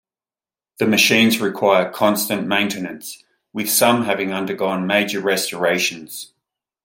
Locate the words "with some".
3.53-4.05